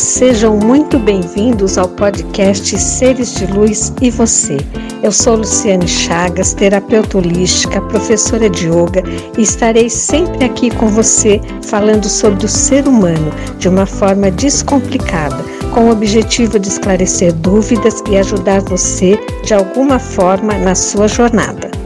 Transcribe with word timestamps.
sejam 0.00 0.56
muito 0.56 0.98
bem-vindos 0.98 1.76
ao 1.76 1.86
podcast 1.86 2.78
Seres 2.78 3.34
de 3.34 3.46
Luz 3.46 3.92
e 4.00 4.10
Você. 4.10 4.56
Eu 5.02 5.12
sou 5.12 5.36
Luciane 5.36 5.86
Chagas, 5.86 6.54
terapeuta 6.54 7.18
holística, 7.18 7.82
professora 7.82 8.48
de 8.48 8.66
yoga 8.66 9.02
e 9.36 9.42
estarei 9.42 9.90
sempre 9.90 10.44
aqui 10.44 10.74
com 10.74 10.88
você 10.88 11.38
falando 11.62 12.08
sobre 12.08 12.46
o 12.46 12.48
ser 12.48 12.88
humano 12.88 13.30
de 13.58 13.68
uma 13.68 13.84
forma 13.84 14.30
descomplicada, 14.30 15.44
com 15.74 15.88
o 15.88 15.92
objetivo 15.92 16.58
de 16.58 16.68
esclarecer 16.68 17.34
dúvidas 17.34 18.02
e 18.10 18.16
ajudar 18.16 18.62
você 18.62 19.18
de 19.44 19.52
alguma 19.52 19.98
forma 19.98 20.54
na 20.54 20.74
sua 20.74 21.08
jornada. 21.08 21.79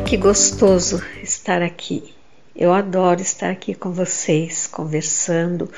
Que 0.00 0.16
gostoso 0.16 1.02
estar 1.22 1.60
aqui. 1.60 2.14
Eu 2.56 2.72
adoro 2.72 3.20
estar 3.20 3.50
aqui 3.50 3.74
com 3.74 3.92
vocês, 3.92 4.66
conversando 4.66 5.70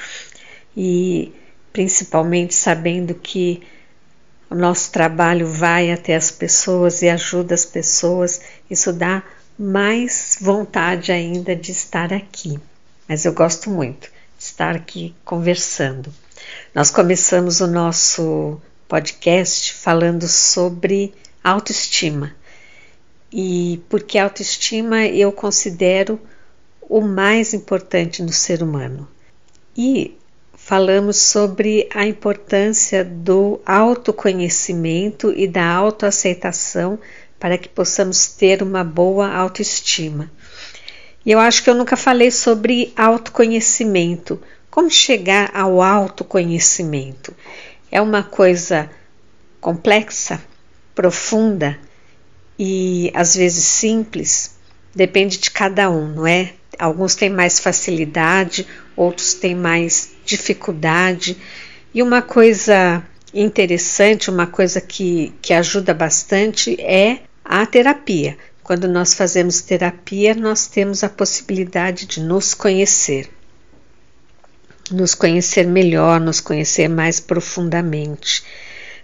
e 0.77 1.33
principalmente 1.73 2.55
sabendo 2.55 3.15
que 3.15 3.63
o 4.49 4.55
nosso 4.55 4.93
trabalho 4.93 5.49
vai 5.49 5.91
até 5.91 6.15
as 6.15 6.31
pessoas 6.31 7.03
e 7.03 7.09
ajuda 7.09 7.55
as 7.55 7.65
pessoas. 7.65 8.41
Isso 8.71 8.93
dá 8.93 9.23
mais 9.59 10.39
vontade 10.41 11.11
ainda 11.11 11.57
de 11.57 11.73
estar 11.73 12.13
aqui. 12.13 12.59
Mas 13.09 13.25
eu 13.25 13.33
gosto 13.33 13.69
muito 13.69 14.09
de 14.39 14.45
estar 14.45 14.77
aqui 14.77 15.13
conversando. 15.25 16.13
Nós 16.73 16.91
começamos 16.91 17.61
o 17.61 17.67
nosso 17.67 18.61
podcast 18.89 19.75
falando 19.75 20.29
sobre 20.29 21.13
autoestima 21.43 22.33
e 23.37 23.83
porque 23.89 24.17
a 24.17 24.23
autoestima 24.23 25.07
eu 25.07 25.33
considero 25.33 26.21
o 26.81 27.01
mais 27.01 27.53
importante 27.53 28.23
no 28.23 28.33
ser 28.33 28.63
humano. 28.63 29.09
E 29.77 30.17
falamos 30.57 31.17
sobre 31.17 31.89
a 31.93 32.07
importância 32.07 33.05
do 33.05 33.61
autoconhecimento 33.67 35.35
e 35.37 35.49
da 35.49 35.67
autoaceitação 35.67 36.97
para 37.37 37.59
que 37.59 37.69
possamos 37.69 38.29
ter 38.29 38.63
uma 38.63 38.85
boa 38.85 39.29
autoestima. 39.29 40.31
E 41.27 41.33
eu 41.33 41.41
acho 41.41 41.65
que 41.65 41.69
eu 41.69 41.75
nunca 41.75 41.97
falei 41.97 42.31
sobre 42.31 42.93
autoconhecimento. 42.97 44.41
Como 44.71 44.89
chegar 44.89 45.51
ao 45.53 45.83
autoconhecimento? 45.83 47.35
É 47.91 48.01
uma 48.01 48.23
coisa 48.23 48.89
complexa, 49.61 50.41
profunda 50.95 51.77
e 52.59 53.11
às 53.15 53.35
vezes 53.35 53.65
simples, 53.65 54.57
depende 54.95 55.39
de 55.39 55.51
cada 55.51 55.91
um, 55.91 56.15
não 56.15 56.27
é? 56.27 56.53
Alguns 56.79 57.15
têm 57.15 57.31
mais 57.31 57.59
facilidade, 57.59 58.67
outros 58.97 59.35
têm 59.35 59.55
mais 59.55 60.11
dificuldade. 60.25 61.37
E 61.93 62.03
uma 62.03 62.23
coisa 62.23 63.03
interessante, 63.33 64.31
uma 64.31 64.47
coisa 64.47 64.81
que, 64.81 65.33
que 65.41 65.53
ajuda 65.53 65.93
bastante 65.93 66.81
é 66.81 67.21
a 67.45 67.65
terapia. 67.67 68.37
Quando 68.63 68.89
nós 68.89 69.15
fazemos 69.15 69.61
terapia, 69.61 70.35
nós 70.35 70.67
temos 70.67 71.05
a 71.05 71.09
possibilidade 71.09 72.07
de 72.07 72.21
nos 72.21 72.55
conhecer, 72.55 73.29
nos 74.91 75.15
conhecer 75.15 75.67
melhor, 75.67 76.19
nos 76.19 76.41
conhecer 76.41 76.89
mais 76.89 77.21
profundamente. 77.21 78.43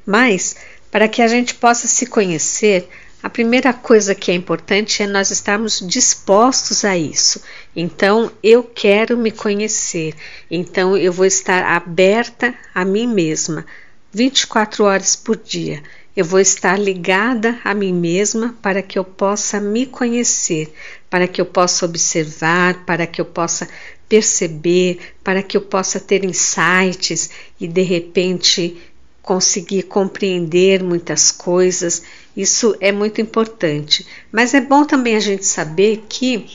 Mas, 0.07 0.57
para 0.91 1.07
que 1.09 1.21
a 1.21 1.29
gente 1.29 1.55
possa 1.55 1.87
se 1.87 2.07
conhecer, 2.07 2.89
a 3.23 3.29
primeira 3.29 3.73
coisa 3.73 4.15
que 4.15 4.31
é 4.31 4.35
importante 4.35 5.03
é 5.03 5.07
nós 5.07 5.31
estarmos 5.31 5.81
dispostos 5.87 6.85
a 6.85 6.97
isso. 6.97 7.43
Então, 7.77 8.33
eu 8.43 8.63
quero 8.63 9.17
me 9.17 9.31
conhecer. 9.31 10.15
Então, 10.51 10.97
eu 10.97 11.13
vou 11.13 11.27
estar 11.27 11.63
aberta 11.65 12.55
a 12.75 12.85
mim 12.85 13.07
mesma 13.07 13.67
24 14.13 14.85
horas 14.85 15.15
por 15.15 15.37
dia. 15.37 15.83
Eu 16.17 16.25
vou 16.25 16.41
estar 16.41 16.79
ligada 16.79 17.59
a 17.63 17.73
mim 17.73 17.93
mesma 17.93 18.57
para 18.61 18.83
que 18.83 18.99
eu 18.99 19.05
possa 19.05 19.61
me 19.61 19.87
conhecer, 19.87 20.73
para 21.09 21.29
que 21.29 21.41
eu 21.41 21.47
possa 21.47 21.87
observar, 21.87 22.85
para 22.85 23.07
que 23.07 23.21
eu 23.21 23.25
possa 23.25 23.69
perceber, 24.09 24.99
para 25.23 25.41
que 25.41 25.57
eu 25.57 25.61
possa 25.61 26.01
ter 26.01 26.25
insights 26.25 27.31
e 27.61 27.69
de 27.69 27.83
repente 27.83 28.77
conseguir 29.23 29.85
compreender 29.85 30.83
muitas 30.83 31.31
coisas, 31.31 32.03
isso 32.37 32.77
é 32.81 32.91
muito 32.91 33.21
importante. 33.21 34.07
Mas 34.33 34.55
é 34.55 34.61
bom 34.61 34.85
também 34.85 35.17
a 35.17 35.21
gente 35.21 35.45
saber 35.45 36.05
que 36.09 36.47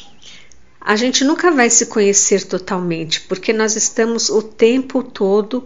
a 0.80 0.96
gente 0.96 1.24
nunca 1.24 1.52
vai 1.52 1.70
se 1.70 1.88
conhecer 1.88 2.44
totalmente, 2.46 3.22
porque 3.22 3.52
nós 3.52 3.76
estamos 3.76 4.30
o 4.30 4.42
tempo 4.42 5.02
todo 5.02 5.66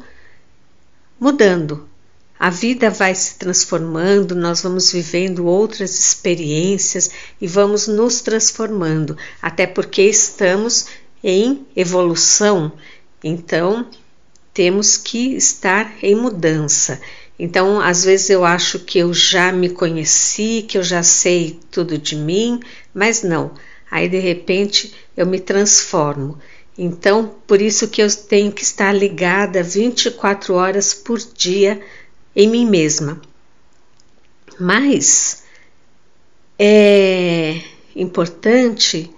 mudando. 1.19 1.87
A 2.39 2.49
vida 2.49 2.89
vai 2.89 3.13
se 3.13 3.35
transformando, 3.35 4.33
nós 4.33 4.61
vamos 4.61 4.93
vivendo 4.93 5.45
outras 5.45 5.99
experiências 5.99 7.11
e 7.41 7.45
vamos 7.45 7.85
nos 7.85 8.21
transformando, 8.21 9.17
até 9.41 9.67
porque 9.67 10.03
estamos 10.03 10.85
em 11.21 11.65
evolução. 11.75 12.71
Então, 13.21 13.85
temos 14.59 14.97
que 14.97 15.37
estar 15.37 16.03
em 16.03 16.13
mudança. 16.13 16.99
Então, 17.39 17.79
às 17.79 18.03
vezes 18.03 18.29
eu 18.29 18.43
acho 18.43 18.79
que 18.79 18.99
eu 18.99 19.13
já 19.13 19.53
me 19.53 19.69
conheci, 19.69 20.65
que 20.67 20.77
eu 20.77 20.83
já 20.83 21.01
sei 21.01 21.57
tudo 21.71 21.97
de 21.97 22.17
mim, 22.17 22.59
mas 22.93 23.23
não. 23.23 23.53
Aí 23.89 24.09
de 24.09 24.19
repente 24.19 24.93
eu 25.15 25.25
me 25.25 25.39
transformo. 25.39 26.37
Então, 26.77 27.35
por 27.47 27.61
isso 27.61 27.87
que 27.87 28.03
eu 28.03 28.13
tenho 28.13 28.51
que 28.51 28.63
estar 28.63 28.91
ligada 28.91 29.63
24 29.63 30.53
horas 30.53 30.93
por 30.93 31.19
dia 31.19 31.79
em 32.35 32.49
mim 32.49 32.65
mesma. 32.65 33.21
Mas 34.59 35.43
é 36.59 37.61
importante 37.95 39.09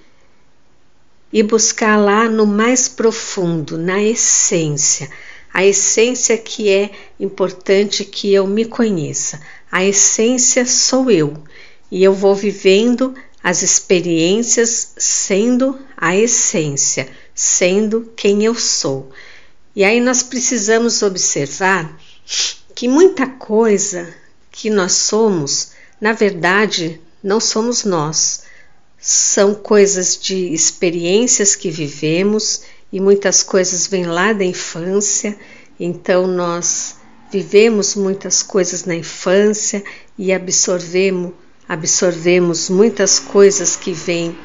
e 1.34 1.42
buscar 1.42 1.98
lá 1.98 2.28
no 2.28 2.46
mais 2.46 2.88
profundo, 2.88 3.78
na 3.78 4.04
essência, 4.04 5.10
a 5.54 5.66
essência 5.66 6.38
que 6.38 6.70
é 6.70 6.92
importante 7.20 8.06
que 8.06 8.34
eu 8.34 8.48
me 8.48 8.66
conheça. 8.66 9.42
A 9.72 9.84
essência 9.84 10.66
sou 10.66 11.10
eu 11.12 11.44
e 11.92 12.04
eu 12.04 12.14
vou 12.14 12.36
vivendo 12.36 13.14
as 13.44 13.62
experiências 13.62 14.94
sendo 14.98 15.80
a 15.98 16.16
essência, 16.16 17.10
sendo 17.34 18.12
quem 18.16 18.46
eu 18.46 18.56
sou. 18.56 19.12
E 19.76 19.84
aí 19.84 20.00
nós 20.00 20.22
precisamos 20.22 21.02
observar 21.02 22.00
que 22.76 22.88
muita 22.88 23.28
coisa 23.28 24.14
que 24.52 24.70
nós 24.70 24.94
somos, 24.94 25.72
na 26.00 26.14
verdade, 26.14 27.00
não 27.24 27.40
somos 27.40 27.84
nós 27.84 28.44
são 29.02 29.56
coisas 29.56 30.16
de 30.16 30.54
experiências 30.54 31.56
que 31.56 31.72
vivemos 31.72 32.62
e 32.92 33.00
muitas 33.00 33.42
coisas 33.44 33.88
vêm 33.88 34.06
lá 34.06 34.34
da 34.34 34.44
infância, 34.44 35.38
então 35.80 36.28
nós 36.28 36.98
vivemos 37.32 37.96
muitas 37.96 38.44
coisas 38.44 38.84
na 38.84 38.96
infância 38.96 39.84
e 40.18 40.34
absorvemos, 40.34 41.32
absorvemos 41.68 42.70
muitas 42.70 43.20
coisas 43.20 43.76
que 43.76 43.94
vêm 43.94 44.38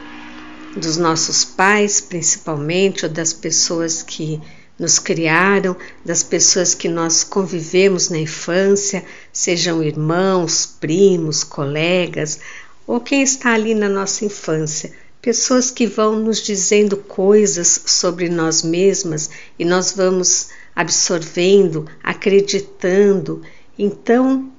dos 0.76 0.96
nossos 0.96 1.44
pais, 1.44 2.00
principalmente, 2.00 3.04
ou 3.04 3.10
das 3.10 3.32
pessoas 3.32 4.02
que 4.02 4.40
nos 4.78 4.98
criaram, 4.98 5.74
das 6.04 6.22
pessoas 6.22 6.74
que 6.74 6.88
nós 6.88 7.24
convivemos 7.24 8.10
na 8.10 8.18
infância, 8.18 9.04
sejam 9.32 9.82
irmãos, 9.82 10.66
primos, 10.66 11.42
colegas, 11.42 12.38
ou 12.86 13.00
quem 13.00 13.22
está 13.22 13.54
ali 13.54 13.74
na 13.74 13.88
nossa 13.88 14.24
infância, 14.24 14.92
pessoas 15.26 15.72
que 15.72 15.88
vão 15.88 16.20
nos 16.20 16.40
dizendo 16.40 16.96
coisas 16.96 17.82
sobre 17.84 18.28
nós 18.28 18.62
mesmas 18.62 19.28
e 19.58 19.64
nós 19.64 19.90
vamos 19.90 20.50
absorvendo, 20.72 21.90
acreditando. 22.00 23.42
Então, 23.76 24.52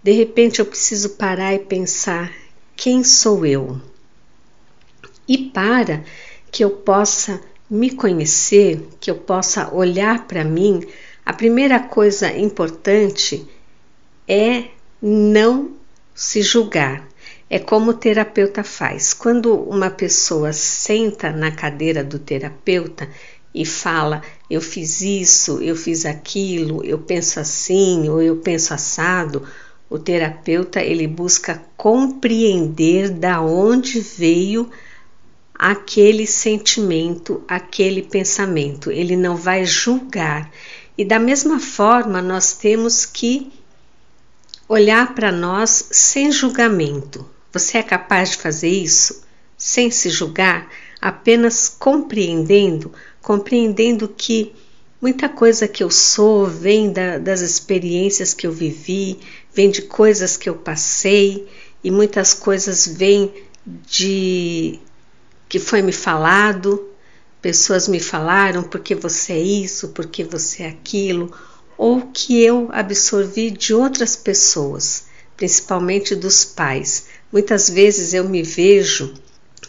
de 0.00 0.12
repente 0.12 0.60
eu 0.60 0.66
preciso 0.66 1.10
parar 1.16 1.54
e 1.54 1.58
pensar: 1.58 2.32
quem 2.76 3.02
sou 3.02 3.44
eu? 3.44 3.80
E 5.26 5.36
para 5.36 6.04
que 6.52 6.62
eu 6.62 6.70
possa 6.70 7.40
me 7.68 7.90
conhecer, 7.90 8.80
que 9.00 9.10
eu 9.10 9.16
possa 9.16 9.74
olhar 9.74 10.28
para 10.28 10.44
mim, 10.44 10.86
a 11.26 11.32
primeira 11.32 11.80
coisa 11.80 12.32
importante 12.32 13.44
é 14.28 14.68
não 15.02 15.72
se 16.14 16.42
julgar. 16.42 17.09
É 17.52 17.58
como 17.58 17.90
o 17.90 17.94
terapeuta 17.94 18.62
faz. 18.62 19.12
Quando 19.12 19.52
uma 19.52 19.90
pessoa 19.90 20.52
senta 20.52 21.32
na 21.32 21.50
cadeira 21.50 22.04
do 22.04 22.16
terapeuta 22.16 23.08
e 23.52 23.66
fala: 23.66 24.22
Eu 24.48 24.60
fiz 24.60 25.00
isso, 25.00 25.60
eu 25.60 25.74
fiz 25.74 26.06
aquilo, 26.06 26.84
eu 26.84 26.98
penso 26.98 27.40
assim 27.40 28.08
ou 28.08 28.22
eu 28.22 28.36
penso 28.36 28.72
assado, 28.72 29.42
O 29.90 29.98
terapeuta 29.98 30.80
ele 30.80 31.08
busca 31.08 31.60
compreender 31.76 33.10
da 33.10 33.40
onde 33.42 33.98
veio 34.00 34.70
aquele 35.52 36.28
sentimento, 36.28 37.42
aquele 37.48 38.00
pensamento. 38.02 38.92
Ele 38.92 39.16
não 39.16 39.34
vai 39.34 39.64
julgar. 39.64 40.48
E 40.96 41.04
da 41.04 41.18
mesma 41.18 41.58
forma, 41.58 42.22
nós 42.22 42.52
temos 42.52 43.04
que 43.04 43.52
olhar 44.68 45.16
para 45.16 45.32
nós 45.32 45.88
sem 45.90 46.30
julgamento. 46.30 47.26
Você 47.52 47.78
é 47.78 47.82
capaz 47.82 48.30
de 48.30 48.36
fazer 48.36 48.68
isso? 48.68 49.22
Sem 49.56 49.90
se 49.90 50.08
julgar, 50.08 50.68
apenas 51.00 51.68
compreendendo, 51.68 52.92
compreendendo 53.20 54.08
que 54.08 54.52
muita 55.00 55.28
coisa 55.28 55.66
que 55.66 55.82
eu 55.82 55.90
sou 55.90 56.46
vem 56.46 56.92
da, 56.92 57.18
das 57.18 57.40
experiências 57.40 58.34
que 58.34 58.46
eu 58.46 58.52
vivi, 58.52 59.18
vem 59.52 59.70
de 59.70 59.82
coisas 59.82 60.36
que 60.36 60.48
eu 60.48 60.54
passei 60.54 61.48
e 61.82 61.90
muitas 61.90 62.34
coisas 62.34 62.86
vêm 62.86 63.32
de 63.66 64.78
que 65.48 65.58
foi 65.58 65.82
me 65.82 65.92
falado, 65.92 66.88
pessoas 67.42 67.88
me 67.88 67.98
falaram 67.98 68.62
porque 68.62 68.94
você 68.94 69.32
é 69.32 69.40
isso, 69.40 69.88
porque 69.88 70.22
você 70.22 70.62
é 70.62 70.68
aquilo, 70.68 71.32
ou 71.76 72.02
que 72.12 72.40
eu 72.42 72.68
absorvi 72.72 73.50
de 73.50 73.74
outras 73.74 74.14
pessoas, 74.14 75.06
principalmente 75.40 76.14
dos 76.14 76.44
pais. 76.44 77.06
Muitas 77.32 77.70
vezes 77.70 78.12
eu 78.12 78.28
me 78.28 78.42
vejo 78.42 79.14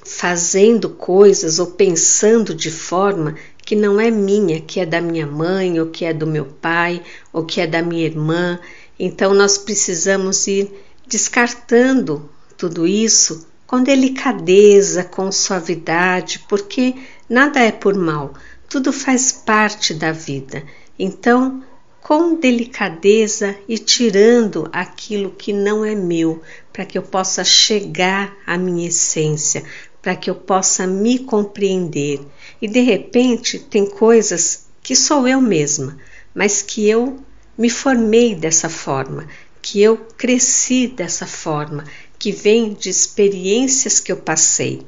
fazendo 0.03 0.89
coisas 0.89 1.59
ou 1.59 1.67
pensando 1.67 2.53
de 2.53 2.69
forma 2.69 3.37
que 3.65 3.73
não 3.73 3.97
é 3.97 4.11
minha, 4.11 4.59
que 4.59 4.81
é 4.81 4.85
da 4.85 4.99
minha 4.99 5.25
mãe, 5.25 5.79
ou 5.79 5.87
que 5.87 6.03
é 6.03 6.13
do 6.13 6.27
meu 6.27 6.43
pai, 6.43 7.01
ou 7.31 7.45
que 7.45 7.61
é 7.61 7.65
da 7.65 7.81
minha 7.81 8.05
irmã. 8.05 8.59
Então 8.99 9.33
nós 9.33 9.57
precisamos 9.57 10.45
ir 10.45 10.69
descartando 11.07 12.29
tudo 12.57 12.85
isso 12.85 13.47
com 13.65 13.81
delicadeza, 13.81 15.05
com 15.05 15.31
suavidade, 15.31 16.43
porque 16.49 16.95
nada 17.29 17.61
é 17.61 17.71
por 17.71 17.95
mal, 17.95 18.33
tudo 18.67 18.91
faz 18.91 19.31
parte 19.31 19.93
da 19.93 20.11
vida. 20.11 20.63
Então, 20.99 21.63
com 22.01 22.35
delicadeza 22.35 23.55
e 23.67 23.77
tirando 23.77 24.67
aquilo 24.73 25.31
que 25.31 25.53
não 25.53 25.85
é 25.85 25.93
meu, 25.93 26.41
para 26.73 26.85
que 26.85 26.97
eu 26.97 27.03
possa 27.03 27.43
chegar 27.43 28.35
à 28.45 28.57
minha 28.57 28.87
essência, 28.87 29.63
para 30.01 30.15
que 30.15 30.29
eu 30.29 30.35
possa 30.35 30.87
me 30.87 31.19
compreender. 31.19 32.19
E 32.61 32.67
de 32.67 32.81
repente 32.81 33.59
tem 33.59 33.85
coisas 33.85 34.65
que 34.81 34.95
sou 34.95 35.27
eu 35.27 35.39
mesma, 35.39 35.97
mas 36.33 36.61
que 36.61 36.89
eu 36.89 37.19
me 37.57 37.69
formei 37.69 38.33
dessa 38.33 38.67
forma, 38.67 39.27
que 39.61 39.79
eu 39.79 39.95
cresci 40.17 40.87
dessa 40.87 41.27
forma, 41.27 41.83
que 42.17 42.31
vem 42.31 42.73
de 42.73 42.89
experiências 42.89 43.99
que 43.99 44.11
eu 44.11 44.17
passei. 44.17 44.81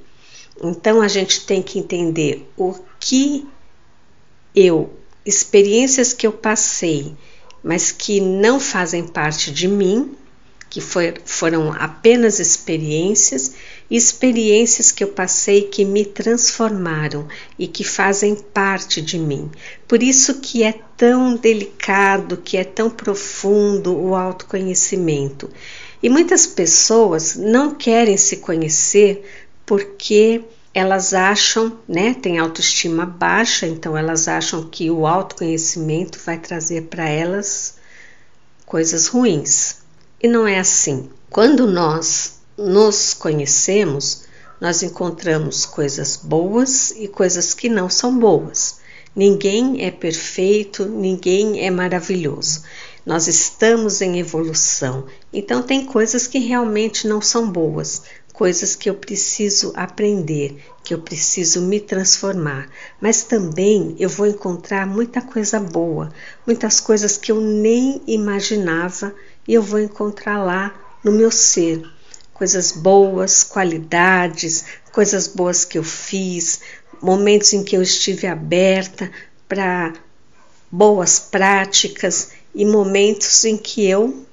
Então 0.62 1.02
a 1.02 1.08
gente 1.08 1.46
tem 1.46 1.62
que 1.62 1.78
entender 1.78 2.50
o 2.58 2.74
que 3.00 3.48
eu, 4.56 4.92
experiências 5.26 6.14
que 6.14 6.28
eu 6.28 6.32
passei, 6.32 7.16
mas 7.64 7.92
que 7.92 8.20
não 8.20 8.60
fazem 8.60 9.08
parte 9.08 9.52
de 9.52 9.68
mim, 9.68 10.16
que 10.70 10.82
foi, 10.82 11.14
foram 11.24 11.72
apenas 11.72 12.40
experiências, 12.40 13.54
experiências 13.92 14.92
que 14.92 15.04
eu 15.04 15.10
passei 15.10 15.64
que 15.64 15.86
me 15.86 16.04
transformaram 16.04 17.28
e 17.60 17.68
que 17.68 17.84
fazem 17.84 18.36
parte 18.36 19.02
de 19.02 19.20
mim. 19.20 19.52
Por 19.88 20.02
isso 20.02 20.42
que 20.42 20.64
é 20.64 20.74
tão 20.98 21.36
delicado, 21.36 22.38
que 22.38 22.58
é 22.58 22.64
tão 22.64 22.90
profundo 22.90 23.96
o 23.96 24.16
autoconhecimento. 24.16 25.48
E 26.02 26.10
muitas 26.10 26.48
pessoas 26.48 27.36
não 27.36 27.76
querem 27.76 28.18
se 28.18 28.38
conhecer 28.38 29.24
porque 29.66 30.44
elas 30.74 31.14
acham, 31.14 31.80
né, 31.88 32.16
tem 32.16 32.40
autoestima 32.40 33.06
baixa, 33.06 33.68
então 33.68 33.96
elas 33.96 34.28
acham 34.28 34.68
que 34.68 34.90
o 34.90 35.06
autoconhecimento 35.06 36.20
vai 36.26 36.40
trazer 36.40 36.84
para 36.84 37.08
elas 37.08 37.76
coisas 38.66 39.08
ruins. 39.08 39.78
E 40.22 40.28
não 40.28 40.48
é 40.48 40.58
assim. 40.58 41.10
Quando 41.30 41.68
nós 41.68 42.40
nos 42.58 43.14
conhecemos, 43.14 44.24
nós 44.60 44.82
encontramos 44.82 45.66
coisas 45.66 46.18
boas 46.18 46.92
e 46.92 47.08
coisas 47.08 47.54
que 47.54 47.70
não 47.70 47.90
são 47.90 48.18
boas. 48.18 48.80
Ninguém 49.16 49.86
é 49.86 49.92
perfeito, 49.92 50.86
ninguém 50.86 51.64
é 51.64 51.70
maravilhoso. 51.70 52.64
Nós 53.06 53.28
estamos 53.28 54.02
em 54.02 54.18
evolução, 54.18 55.06
então 55.32 55.62
tem 55.62 55.86
coisas 55.86 56.26
que 56.26 56.40
realmente 56.40 57.06
não 57.06 57.22
são 57.22 57.52
boas, 57.52 58.04
coisas 58.34 58.76
que 58.76 58.90
eu 58.90 58.96
preciso 58.96 59.72
aprender, 59.76 60.58
que 60.84 60.94
eu 60.94 61.00
preciso 61.00 61.62
me 61.62 61.80
transformar. 61.80 62.68
Mas 63.00 63.24
também 63.24 63.96
eu 64.00 64.10
vou 64.10 64.26
encontrar 64.26 64.88
muita 64.88 65.22
coisa 65.22 65.60
boa, 65.60 66.12
muitas 66.46 66.80
coisas 66.80 67.16
que 67.16 67.32
eu 67.32 67.40
nem 67.40 68.02
imaginava 68.08 69.14
e 69.48 69.54
eu 69.54 69.62
vou 69.62 69.80
encontrar 69.80 70.44
lá 70.44 70.74
no 71.04 71.12
meu 71.12 71.30
ser. 71.30 71.84
Coisas 72.34 72.72
boas, 72.72 73.44
qualidades, 73.44 74.66
coisas 74.92 75.28
boas 75.28 75.64
que 75.64 75.78
eu 75.78 75.84
fiz, 75.84 76.60
momentos 77.00 77.54
em 77.54 77.64
que 77.64 77.78
eu 77.78 77.84
estive 77.84 78.26
aberta 78.26 79.12
para 79.48 79.94
boas 80.72 81.20
práticas 81.20 82.32
e 82.56 82.66
momentos 82.66 83.46
em 83.46 83.56
que 83.56 83.86
eu 83.86 84.26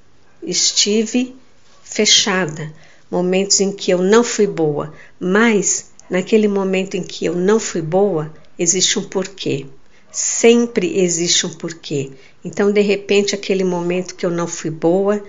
estive 0.42 1.36
fechada, 1.82 2.72
momentos 3.10 3.60
em 3.60 3.72
que 3.72 3.90
eu 3.90 3.98
não 3.98 4.22
fui 4.22 4.46
boa, 4.46 4.92
mas 5.18 5.90
naquele 6.08 6.48
momento 6.48 6.96
em 6.96 7.02
que 7.02 7.24
eu 7.24 7.34
não 7.34 7.58
fui 7.58 7.82
boa, 7.82 8.32
existe 8.58 8.98
um 8.98 9.04
porquê. 9.04 9.66
Sempre 10.12 10.98
existe 11.00 11.46
um 11.46 11.50
porquê. 11.50 12.10
Então, 12.44 12.72
de 12.72 12.80
repente, 12.80 13.34
aquele 13.34 13.64
momento 13.64 14.14
que 14.14 14.26
eu 14.26 14.30
não 14.30 14.46
fui 14.46 14.70
boa, 14.70 15.22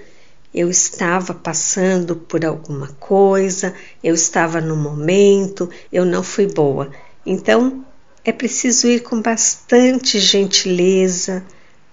eu 0.54 0.70
estava 0.70 1.34
passando 1.34 2.16
por 2.16 2.44
alguma 2.44 2.88
coisa, 3.00 3.74
eu 4.04 4.14
estava 4.14 4.60
no 4.60 4.76
momento, 4.76 5.70
eu 5.92 6.04
não 6.04 6.24
fui 6.24 6.48
boa. 6.48 6.92
Então, 7.26 7.86
é 8.24 8.32
preciso 8.32 8.88
ir 8.88 9.02
com 9.02 9.22
bastante 9.22 10.20
gentileza, 10.20 11.44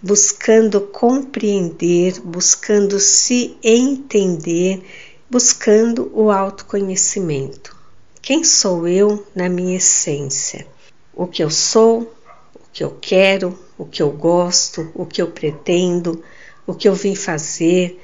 buscando 0.02 0.80
compreender, 0.80 2.20
buscando 2.20 2.98
se 2.98 3.56
entender, 3.62 4.82
buscando 5.30 6.10
o 6.14 6.30
autoconhecimento. 6.30 7.76
Quem 8.22 8.42
sou 8.44 8.88
eu 8.88 9.26
na 9.34 9.48
minha 9.48 9.76
essência? 9.76 10.66
O 11.14 11.26
que 11.26 11.42
eu 11.42 11.50
sou, 11.50 12.14
o 12.54 12.60
que 12.72 12.82
eu 12.82 12.96
quero, 13.00 13.58
o 13.76 13.84
que 13.84 14.02
eu 14.02 14.10
gosto, 14.10 14.90
o 14.94 15.04
que 15.04 15.20
eu 15.20 15.30
pretendo, 15.30 16.22
o 16.66 16.74
que 16.74 16.88
eu 16.88 16.94
vim 16.94 17.14
fazer, 17.14 18.00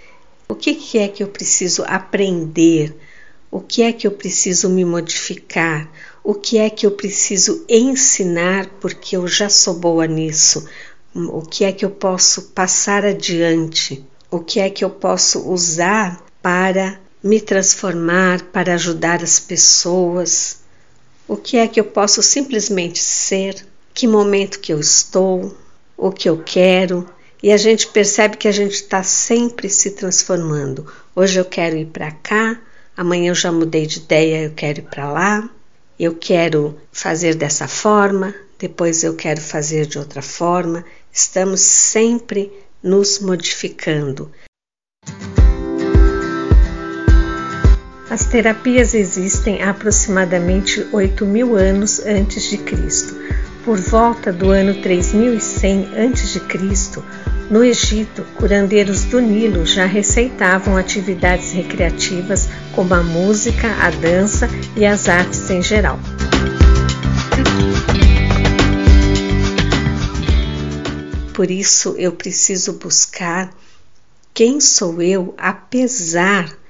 o 0.49 0.55
que, 0.55 0.99
é 0.99 1.09
que 1.09 1.23
eu 1.23 1.29
preciso 1.29 1.85
aprender, 1.87 2.95
o 3.51 3.61
que 3.61 3.83
é 3.83 3.93
que 3.93 4.07
eu 4.07 4.13
preciso 4.13 4.69
me 4.69 4.85
modificar, 4.85 5.91
o 6.23 6.35
que 6.35 6.59
é 6.59 6.69
que 6.69 6.87
eu 6.87 6.91
preciso 6.91 7.65
ensinar 7.69 8.67
porque 8.81 9.17
eu 9.17 9.27
já 9.27 9.49
sou 9.49 9.75
boa 9.75 10.07
nisso, 10.07 10.69
o 11.15 11.41
que 11.43 11.65
é 11.65 11.73
que 11.73 11.85
eu 11.85 11.91
posso 11.91 12.51
passar 12.51 13.05
adiante, 13.05 14.05
o 14.31 14.41
que 14.41 14.61
é 14.61 14.69
que 14.69 14.85
eu 14.85 14.91
posso 14.91 15.49
usar 15.51 16.25
para 16.43 17.01
me 17.25 17.41
transformar, 17.41 18.43
para 18.53 18.75
ajudar 18.75 19.23
as 19.23 19.41
pessoas, 19.41 20.59
o 21.27 21.39
que 21.39 21.57
é 21.57 21.67
que 21.67 21.81
eu 21.81 21.85
posso 21.87 22.23
simplesmente 22.23 22.99
ser, 22.99 23.67
que 23.95 24.07
momento 24.07 24.61
que 24.61 24.75
eu 24.75 24.79
estou, 24.79 25.57
o 25.97 26.13
que 26.13 26.29
eu 26.29 26.43
quero. 26.45 27.09
E 27.43 27.51
a 27.51 27.57
gente 27.57 27.87
percebe 27.87 28.37
que 28.37 28.47
a 28.47 28.53
gente 28.53 28.75
está 28.75 29.03
sempre 29.03 29.71
se 29.71 29.93
transformando. 29.93 30.87
Hoje 31.17 31.41
eu 31.41 31.47
quero 31.47 31.79
ir 31.79 31.87
para 31.87 32.11
cá, 32.11 32.61
amanhã 32.95 33.31
eu 33.31 33.35
já 33.35 33.51
mudei 33.51 33.87
de 33.87 34.01
ideia, 34.01 34.45
eu 34.45 34.51
quero 34.51 34.81
ir 34.81 34.85
para 34.91 35.11
lá, 35.11 35.49
eu 35.99 36.15
quero 36.15 36.79
fazer 36.93 37.35
dessa 37.37 37.67
forma, 37.67 38.35
depois 38.59 39.03
eu 39.03 39.17
quero 39.17 39.41
fazer 39.41 39.87
de 39.87 39.99
outra 39.99 40.21
forma. 40.21 40.85
Estamos 41.11 41.63
sempre 41.63 42.53
nos 42.83 43.19
modificando. 43.19 44.31
As 48.15 48.27
terapias 48.27 48.95
existem 48.95 49.61
há 49.61 49.71
aproximadamente 49.71 50.87
8 50.93 51.27
mil 51.27 51.57
anos 51.57 51.99
antes 51.99 52.45
de 52.45 52.59
Cristo. 52.59 53.13
Por 53.65 53.77
volta 53.77 54.33
do 54.33 54.51
ano 54.51 54.81
3100 54.81 55.89
a.C., 55.97 57.03
no 57.51 57.65
Egito, 57.65 58.23
curandeiros 58.37 59.03
do 59.07 59.19
Nilo 59.19 59.67
já 59.67 59.85
receitavam 59.85 60.77
atividades 60.77 61.51
recreativas 61.51 62.49
como 62.73 62.95
a 62.95 63.03
música, 63.03 63.67
a 63.81 63.91
dança 63.91 64.49
e 64.77 64.87
as 64.87 65.09
artes 65.09 65.51
em 65.51 65.61
geral. 65.61 65.99
Por 71.33 71.51
isso 71.51 71.97
eu 71.99 72.13
preciso 72.13 72.75
buscar 72.75 73.51
quem 74.33 74.61
sou 74.61 75.03
eu, 75.03 75.35
apesar 75.37 76.63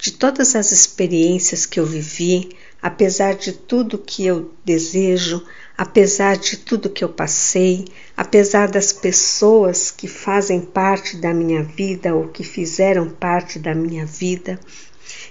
de 0.00 0.12
todas 0.12 0.56
as 0.56 0.72
experiências 0.72 1.66
que 1.66 1.78
eu 1.78 1.84
vivi, 1.84 2.48
apesar 2.80 3.34
de 3.34 3.52
tudo 3.52 3.98
que 3.98 4.24
eu 4.24 4.50
desejo, 4.64 5.44
apesar 5.76 6.38
de 6.38 6.56
tudo 6.56 6.88
que 6.88 7.04
eu 7.04 7.08
passei, 7.10 7.84
apesar 8.16 8.68
das 8.70 8.94
pessoas 8.94 9.90
que 9.90 10.08
fazem 10.08 10.62
parte 10.62 11.18
da 11.18 11.34
minha 11.34 11.62
vida 11.62 12.14
ou 12.14 12.28
que 12.28 12.42
fizeram 12.42 13.10
parte 13.10 13.58
da 13.58 13.74
minha 13.74 14.06
vida. 14.06 14.58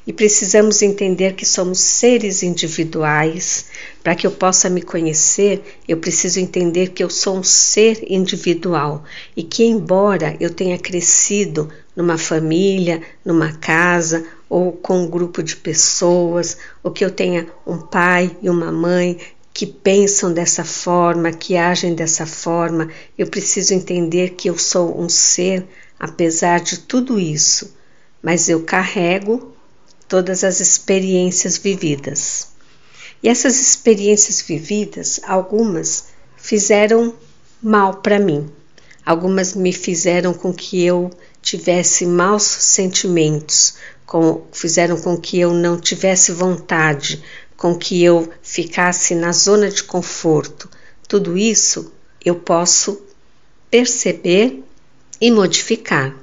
E 0.05 0.13
precisamos 0.13 0.81
entender 0.81 1.33
que 1.33 1.45
somos 1.45 1.79
seres 1.79 2.43
individuais. 2.43 3.67
Para 4.03 4.13
que 4.13 4.27
eu 4.27 4.31
possa 4.31 4.69
me 4.69 4.81
conhecer, 4.81 5.81
eu 5.88 5.97
preciso 5.97 6.39
entender 6.39 6.89
que 6.89 7.03
eu 7.03 7.09
sou 7.09 7.38
um 7.38 7.43
ser 7.43 8.03
individual 8.07 9.03
e 9.35 9.41
que, 9.41 9.63
embora 9.63 10.35
eu 10.39 10.49
tenha 10.49 10.77
crescido 10.77 11.69
numa 11.95 12.17
família, 12.17 13.01
numa 13.23 13.53
casa 13.53 14.25
ou 14.50 14.74
com 14.74 15.03
um 15.03 15.08
grupo 15.08 15.44
de 15.44 15.56
pessoas, 15.56 16.58
ou 16.84 16.91
que 16.91 17.06
eu 17.06 17.12
tenha 17.12 17.48
um 17.65 17.77
pai 17.77 18.36
e 18.41 18.50
uma 18.50 18.72
mãe 18.72 19.20
que 19.53 19.68
pensam 19.68 20.34
dessa 20.34 20.63
forma, 20.63 21.32
que 21.32 21.56
agem 21.56 21.94
dessa 21.94 22.25
forma, 22.25 22.89
eu 23.18 23.27
preciso 23.27 23.74
entender 23.74 24.29
que 24.29 24.50
eu 24.50 24.58
sou 24.58 25.00
um 25.00 25.08
ser, 25.08 25.68
apesar 26.00 26.62
de 26.62 26.79
tudo 26.79 27.20
isso, 27.20 27.75
mas 28.24 28.50
eu 28.50 28.63
carrego 28.63 29.53
todas 30.08 30.44
as 30.44 30.60
experiências 30.60 31.58
vividas. 31.58 32.48
E 33.22 33.27
essas 33.27 33.60
experiências 33.60 34.41
vividas, 34.41 35.20
algumas 35.27 36.06
fizeram 36.38 37.13
mal 37.62 37.96
para 37.96 38.18
mim, 38.18 38.50
algumas 39.06 39.53
me 39.53 39.74
fizeram 39.74 40.34
com 40.34 40.53
que 40.53 40.82
eu 40.82 41.12
tivesse 41.41 42.06
maus 42.06 42.44
sentimentos, 42.44 43.75
com, 44.09 44.41
fizeram 44.51 44.99
com 44.99 45.15
que 45.15 45.39
eu 45.39 45.53
não 45.53 45.79
tivesse 45.79 46.31
vontade, 46.31 47.23
com 47.55 47.77
que 47.77 48.03
eu 48.03 48.27
ficasse 48.41 49.13
na 49.13 49.31
zona 49.31 49.69
de 49.69 49.83
conforto. 49.83 50.67
Tudo 51.07 51.37
isso 51.37 51.93
eu 52.25 52.33
posso 52.33 52.99
perceber 53.69 54.63
e 55.21 55.29
modificar. 55.29 56.17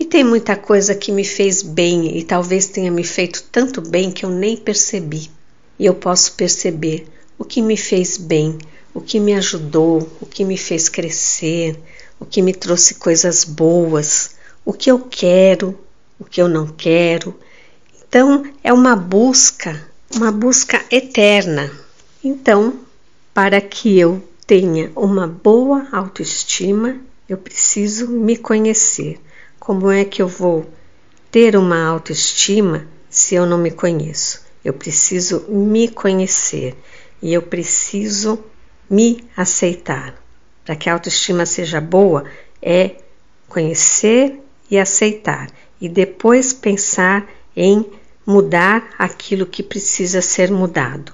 E 0.00 0.06
tem 0.06 0.24
muita 0.24 0.56
coisa 0.56 0.94
que 0.94 1.12
me 1.12 1.22
fez 1.22 1.60
bem 1.60 2.16
e 2.16 2.22
talvez 2.22 2.68
tenha 2.68 2.90
me 2.90 3.04
feito 3.04 3.44
tanto 3.52 3.82
bem 3.82 4.10
que 4.10 4.24
eu 4.24 4.30
nem 4.30 4.56
percebi. 4.56 5.30
E 5.78 5.84
eu 5.84 5.94
posso 5.94 6.32
perceber 6.32 7.06
o 7.38 7.44
que 7.44 7.60
me 7.60 7.76
fez 7.76 8.16
bem, 8.16 8.56
o 8.94 9.02
que 9.02 9.20
me 9.20 9.34
ajudou, 9.34 10.10
o 10.18 10.24
que 10.24 10.46
me 10.46 10.56
fez 10.56 10.88
crescer, 10.88 11.78
o 12.18 12.24
que 12.24 12.40
me 12.40 12.54
trouxe 12.54 12.94
coisas 12.94 13.44
boas, 13.44 14.30
o 14.64 14.72
que 14.72 14.90
eu 14.90 15.00
quero, 15.00 15.78
o 16.18 16.24
que 16.24 16.40
eu 16.40 16.48
não 16.48 16.66
quero. 16.66 17.34
Então, 18.08 18.42
é 18.64 18.72
uma 18.72 18.96
busca, 18.96 19.88
uma 20.14 20.32
busca 20.32 20.84
eterna. 20.90 21.70
Então, 22.24 22.80
para 23.32 23.60
que 23.60 23.98
eu 23.98 24.22
tenha 24.46 24.90
uma 24.96 25.26
boa 25.26 25.86
autoestima, 25.92 26.96
eu 27.28 27.36
preciso 27.36 28.08
me 28.08 28.36
conhecer. 28.36 29.20
Como 29.60 29.90
é 29.90 30.04
que 30.04 30.22
eu 30.22 30.28
vou 30.28 30.66
ter 31.30 31.54
uma 31.56 31.86
autoestima 31.86 32.86
se 33.10 33.34
eu 33.34 33.44
não 33.44 33.58
me 33.58 33.70
conheço? 33.70 34.42
Eu 34.64 34.72
preciso 34.72 35.44
me 35.48 35.88
conhecer 35.88 36.74
e 37.22 37.32
eu 37.32 37.42
preciso 37.42 38.42
me 38.88 39.24
aceitar. 39.36 40.14
Para 40.64 40.74
que 40.74 40.88
a 40.88 40.94
autoestima 40.94 41.44
seja 41.46 41.80
boa, 41.80 42.24
é 42.60 42.96
conhecer 43.48 44.40
e 44.70 44.78
aceitar 44.78 45.48
e 45.80 45.88
depois 45.88 46.52
pensar 46.52 47.28
em 47.56 47.86
mudar 48.26 48.90
aquilo 48.98 49.46
que 49.46 49.62
precisa 49.62 50.20
ser 50.20 50.50
mudado. 50.50 51.12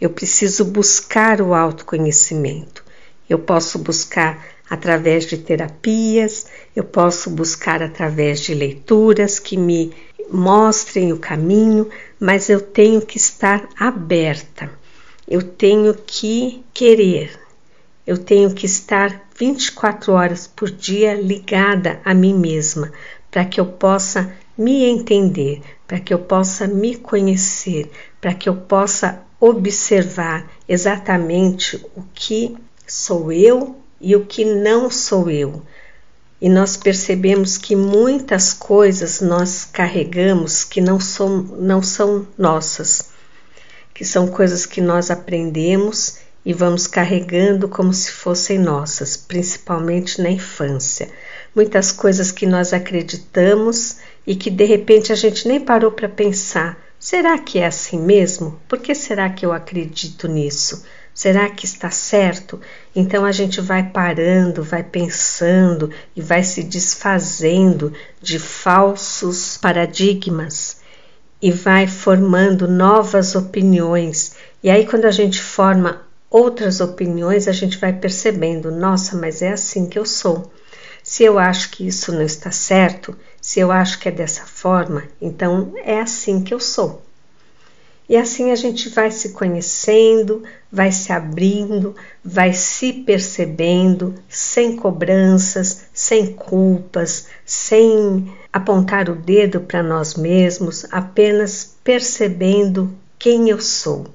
Eu 0.00 0.10
preciso 0.10 0.64
buscar 0.64 1.40
o 1.40 1.54
autoconhecimento. 1.54 2.84
Eu 3.28 3.38
posso 3.38 3.78
buscar 3.78 4.44
através 4.68 5.26
de 5.26 5.38
terapias, 5.38 6.46
eu 6.74 6.84
posso 6.84 7.30
buscar 7.30 7.82
através 7.82 8.40
de 8.40 8.54
leituras 8.54 9.38
que 9.38 9.56
me 9.56 9.92
mostrem 10.30 11.12
o 11.12 11.18
caminho, 11.18 11.88
mas 12.18 12.48
eu 12.48 12.60
tenho 12.60 13.00
que 13.00 13.16
estar 13.16 13.68
aberta. 13.78 14.70
Eu 15.26 15.42
tenho 15.42 15.94
que 15.94 16.64
querer. 16.72 17.38
Eu 18.06 18.16
tenho 18.16 18.52
que 18.54 18.66
estar 18.66 19.28
24 19.36 20.12
horas 20.12 20.46
por 20.46 20.70
dia 20.70 21.14
ligada 21.14 22.00
a 22.04 22.14
mim 22.14 22.34
mesma, 22.34 22.92
para 23.36 23.44
que 23.44 23.60
eu 23.60 23.66
possa 23.66 24.32
me 24.56 24.86
entender, 24.86 25.60
para 25.86 26.00
que 26.00 26.14
eu 26.14 26.20
possa 26.20 26.66
me 26.66 26.96
conhecer, 26.96 27.90
para 28.18 28.32
que 28.32 28.48
eu 28.48 28.56
possa 28.56 29.20
observar 29.38 30.50
exatamente 30.66 31.76
o 31.94 32.02
que 32.14 32.56
sou 32.86 33.30
eu 33.30 33.76
e 34.00 34.16
o 34.16 34.24
que 34.24 34.42
não 34.42 34.90
sou 34.90 35.28
eu. 35.28 35.60
E 36.40 36.48
nós 36.48 36.78
percebemos 36.78 37.58
que 37.58 37.76
muitas 37.76 38.54
coisas 38.54 39.20
nós 39.20 39.68
carregamos 39.70 40.64
que 40.64 40.80
não 40.80 40.98
são, 40.98 41.42
não 41.42 41.82
são 41.82 42.26
nossas, 42.38 43.10
que 43.92 44.02
são 44.02 44.28
coisas 44.28 44.64
que 44.64 44.80
nós 44.80 45.10
aprendemos 45.10 46.20
e 46.42 46.54
vamos 46.54 46.86
carregando 46.86 47.68
como 47.68 47.92
se 47.92 48.12
fossem 48.12 48.58
nossas, 48.58 49.14
principalmente 49.14 50.22
na 50.22 50.30
infância 50.30 51.10
muitas 51.56 51.90
coisas 51.90 52.30
que 52.30 52.44
nós 52.46 52.74
acreditamos 52.74 53.96
e 54.26 54.36
que 54.36 54.50
de 54.50 54.64
repente 54.64 55.10
a 55.10 55.16
gente 55.16 55.48
nem 55.48 55.58
parou 55.58 55.90
para 55.90 56.08
pensar: 56.08 56.78
será 57.00 57.38
que 57.38 57.58
é 57.58 57.66
assim 57.66 57.98
mesmo? 57.98 58.60
Por 58.68 58.78
que 58.78 58.94
será 58.94 59.30
que 59.30 59.46
eu 59.46 59.54
acredito 59.54 60.28
nisso? 60.28 60.84
Será 61.14 61.48
que 61.48 61.64
está 61.64 61.90
certo? 61.90 62.60
Então 62.94 63.24
a 63.24 63.32
gente 63.32 63.58
vai 63.58 63.82
parando, 63.82 64.62
vai 64.62 64.82
pensando 64.82 65.90
e 66.14 66.20
vai 66.20 66.42
se 66.42 66.62
desfazendo 66.62 67.90
de 68.20 68.38
falsos 68.38 69.56
paradigmas 69.56 70.82
e 71.40 71.50
vai 71.50 71.86
formando 71.86 72.68
novas 72.68 73.34
opiniões. 73.34 74.34
E 74.62 74.68
aí, 74.68 74.86
quando 74.86 75.06
a 75.06 75.10
gente 75.10 75.40
forma 75.40 76.02
outras 76.30 76.80
opiniões, 76.80 77.48
a 77.48 77.52
gente 77.52 77.78
vai 77.78 77.94
percebendo: 77.94 78.70
nossa, 78.70 79.16
mas 79.16 79.40
é 79.40 79.52
assim 79.52 79.88
que 79.88 79.98
eu 79.98 80.04
sou. 80.04 80.52
Se 81.08 81.22
eu 81.22 81.38
acho 81.38 81.70
que 81.70 81.86
isso 81.86 82.10
não 82.10 82.22
está 82.22 82.50
certo, 82.50 83.16
se 83.40 83.60
eu 83.60 83.70
acho 83.70 84.00
que 84.00 84.08
é 84.08 84.10
dessa 84.10 84.44
forma, 84.44 85.04
então 85.22 85.72
é 85.84 86.00
assim 86.00 86.42
que 86.42 86.52
eu 86.52 86.58
sou. 86.58 87.00
E 88.08 88.16
assim 88.16 88.50
a 88.50 88.56
gente 88.56 88.88
vai 88.88 89.12
se 89.12 89.28
conhecendo, 89.28 90.42
vai 90.70 90.90
se 90.90 91.12
abrindo, 91.12 91.94
vai 92.24 92.52
se 92.52 92.92
percebendo, 92.92 94.16
sem 94.28 94.74
cobranças, 94.74 95.82
sem 95.94 96.34
culpas, 96.34 97.28
sem 97.44 98.34
apontar 98.52 99.08
o 99.08 99.14
dedo 99.14 99.60
para 99.60 99.84
nós 99.84 100.16
mesmos, 100.16 100.86
apenas 100.90 101.76
percebendo 101.84 102.92
quem 103.16 103.48
eu 103.48 103.60
sou. 103.60 104.08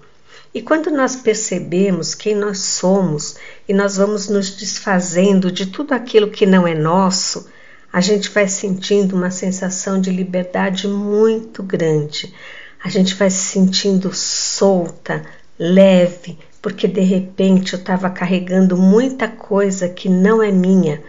E 0.54 0.62
quando 0.62 0.92
nós 0.92 1.16
percebemos 1.16 2.14
quem 2.14 2.36
nós 2.36 2.60
somos 2.60 3.36
e 3.68 3.74
nós 3.74 3.96
vamos 3.96 4.28
nos 4.28 4.50
desfazendo 4.50 5.50
de 5.52 5.68
tudo 5.68 5.94
aquilo 5.94 6.30
que 6.30 6.46
não 6.46 6.68
é 6.68 6.76
nosso, 6.76 7.48
a 7.92 8.02
gente 8.02 8.30
vai 8.30 8.48
sentindo 8.48 9.16
uma 9.16 9.32
sensação 9.32 10.00
de 10.00 10.10
liberdade 10.12 10.88
muito 10.88 11.64
grande. 11.64 12.34
A 12.84 12.90
gente 12.90 13.16
vai 13.16 13.30
se 13.30 13.38
sentindo 13.38 14.14
solta, 14.14 15.24
leve, 15.58 16.38
porque 16.62 16.88
de 16.88 17.02
repente 17.02 17.74
eu 17.74 17.80
estava 17.80 18.10
carregando 18.10 18.76
muita 18.76 19.28
coisa 19.28 19.88
que 19.88 20.10
não 20.10 20.44
é 20.44 20.52
minha 20.52 21.02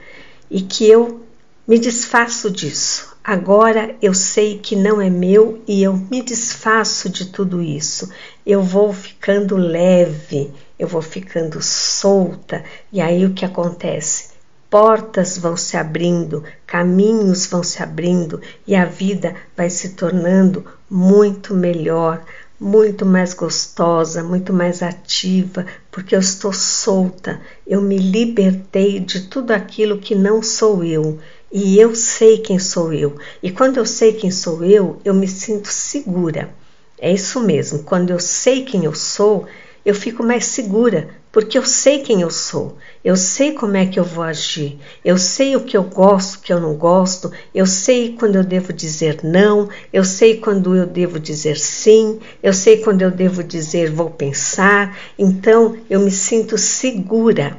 e 0.51 0.61
que 0.61 0.89
eu 0.89 1.21
me 1.67 1.79
desfaço 1.79 2.51
disso. 2.51 3.12
Agora 3.25 3.95
eu 4.03 4.13
sei 4.13 4.59
que 4.59 4.75
não 4.75 5.01
é 5.01 5.09
meu 5.09 5.63
e 5.69 5.81
eu 5.81 5.93
me 5.93 6.21
desfaço 6.21 7.09
de 7.09 7.27
tudo 7.27 7.63
isso. 7.63 8.11
Eu 8.45 8.61
vou 8.61 8.93
ficando 8.93 9.57
leve, 9.57 10.53
eu 10.77 10.89
vou 10.89 11.01
ficando 11.01 11.63
solta, 11.63 12.65
e 12.93 13.01
aí 13.01 13.25
o 13.25 13.33
que 13.33 13.45
acontece? 13.45 14.33
Portas 14.69 15.39
vão 15.39 15.57
se 15.57 15.77
abrindo, 15.77 16.43
caminhos 16.67 17.47
vão 17.47 17.63
se 17.63 17.81
abrindo 17.81 18.41
e 18.67 18.75
a 18.75 18.85
vida 18.85 19.37
vai 19.57 19.71
se 19.71 19.91
tornando 19.91 20.65
muito 20.91 21.55
melhor, 21.55 22.25
muito 22.59 23.07
mais 23.07 23.35
gostosa, 23.35 24.25
muito 24.25 24.53
mais 24.53 24.83
ativa, 24.83 25.65
porque 25.93 26.17
eu 26.17 26.21
estou 26.21 26.53
solta, 26.53 27.41
eu 27.65 27.81
me 27.81 27.99
libertei 27.99 28.99
de 28.99 29.29
tudo 29.29 29.53
aquilo 29.53 29.99
que 29.99 30.15
não 30.17 30.43
sou 30.43 30.83
eu 30.83 31.21
e 31.53 31.79
eu 31.79 31.95
sei 31.95 32.39
quem 32.39 32.59
sou 32.59 32.93
eu. 32.93 33.17
E 33.43 33.51
quando 33.51 33.77
eu 33.77 33.85
sei 33.85 34.15
quem 34.15 34.31
sou 34.31 34.65
eu, 34.65 34.99
eu 35.05 35.13
me 35.13 35.29
sinto 35.29 35.69
segura. 35.69 36.51
É 36.99 37.13
isso 37.13 37.41
mesmo, 37.41 37.83
quando 37.83 38.11
eu 38.11 38.19
sei 38.19 38.65
quem 38.65 38.85
eu 38.85 38.95
sou, 38.95 39.47
eu 39.85 39.95
fico 39.95 40.23
mais 40.23 40.47
segura, 40.47 41.09
porque 41.33 41.59
eu 41.59 41.65
sei 41.65 41.99
quem 41.99 42.21
eu 42.21 42.31
sou, 42.31 42.77
eu 43.05 43.17
sei 43.17 43.53
como 43.53 43.77
é 43.77 43.87
que 43.87 43.99
eu 43.99 44.05
vou 44.05 44.23
agir, 44.23 44.79
eu 45.05 45.19
sei 45.19 45.57
o 45.57 45.65
que 45.65 45.77
eu 45.77 45.83
gosto, 45.83 46.37
o 46.37 46.41
que 46.41 46.53
eu 46.53 46.61
não 46.61 46.75
gosto, 46.75 47.33
eu 47.53 47.67
sei 47.67 48.15
quando 48.17 48.37
eu 48.37 48.45
devo 48.45 48.73
dizer 48.73 49.19
não, 49.25 49.69
eu 49.93 50.05
sei 50.05 50.37
quando 50.37 50.77
eu 50.77 50.87
devo 50.87 51.19
dizer 51.19 51.59
sim, 51.59 52.21
eu 52.41 52.53
sei 52.53 52.77
quando 52.77 53.03
eu 53.03 53.11
devo 53.11 53.43
dizer 53.43 53.91
vou 53.91 54.11
pensar, 54.11 54.97
então 55.19 55.77
eu 55.91 55.99
me 55.99 56.11
sinto 56.11 56.57
segura. 56.57 57.57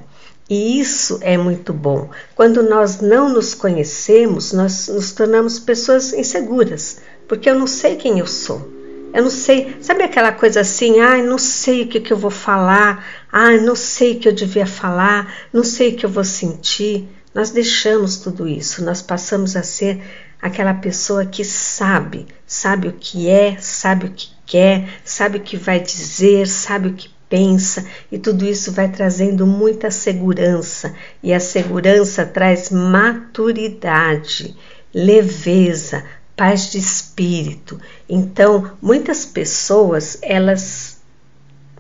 E 0.50 0.79
isso 0.79 1.19
é 1.21 1.38
muito 1.38 1.71
bom. 1.71 2.09
Quando 2.35 2.62
nós 2.63 3.00
não 3.00 3.29
nos 3.29 3.53
conhecemos, 3.53 4.51
nós 4.51 4.88
nos 4.89 5.12
tornamos 5.12 5.57
pessoas 5.59 6.13
inseguras, 6.13 7.00
porque 7.27 7.50
eu 7.50 7.57
não 7.57 7.67
sei 7.67 7.95
quem 7.95 8.19
eu 8.19 8.27
sou. 8.27 8.71
Eu 9.13 9.23
não 9.23 9.29
sei, 9.29 9.77
sabe 9.79 10.03
aquela 10.03 10.31
coisa 10.31 10.62
assim, 10.62 11.00
ai, 11.00 11.21
ah, 11.21 11.23
não 11.23 11.38
sei 11.38 11.83
o 11.83 11.88
que, 11.88 12.00
que 12.00 12.12
eu 12.12 12.17
vou 12.17 12.31
falar, 12.31 13.05
ai, 13.31 13.57
ah, 13.57 13.62
não 13.62 13.75
sei 13.75 14.13
o 14.13 14.19
que 14.19 14.27
eu 14.27 14.33
devia 14.33 14.65
falar, 14.65 15.31
não 15.53 15.63
sei 15.63 15.89
o 15.89 15.95
que 15.95 16.05
eu 16.05 16.09
vou 16.09 16.23
sentir. 16.23 17.07
Nós 17.33 17.51
deixamos 17.51 18.17
tudo 18.17 18.47
isso, 18.47 18.83
nós 18.83 19.03
passamos 19.03 19.55
a 19.55 19.62
ser 19.62 20.01
aquela 20.41 20.73
pessoa 20.73 21.25
que 21.25 21.45
sabe, 21.45 22.25
sabe 22.45 22.88
o 22.88 22.93
que 22.93 23.29
é, 23.29 23.55
sabe 23.59 24.07
o 24.07 24.12
que 24.12 24.29
quer, 24.45 25.00
sabe 25.05 25.38
o 25.38 25.41
que 25.41 25.57
vai 25.57 25.79
dizer, 25.79 26.47
sabe 26.47 26.89
o 26.89 26.93
que 26.93 27.12
pensa, 27.33 27.83
e 28.11 28.19
tudo 28.19 28.45
isso 28.45 28.71
vai 28.71 28.87
trazendo 28.91 29.47
muita 29.47 29.89
segurança, 29.89 30.93
e 31.23 31.33
a 31.33 31.39
segurança 31.39 32.27
traz 32.27 32.69
maturidade, 32.69 34.55
leveza, 34.93 36.03
paz 36.35 36.69
de 36.69 36.77
espírito. 36.77 37.81
Então, 38.07 38.73
muitas 38.79 39.25
pessoas, 39.25 40.19
elas 40.21 41.01